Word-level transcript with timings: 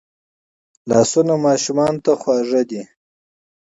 لاسونه 0.89 1.33
ماشومانو 1.45 1.99
ته 2.05 2.11
خواږه 2.21 2.61
دي 2.69 2.81